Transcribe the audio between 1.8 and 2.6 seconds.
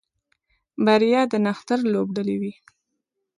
لوبډلې وي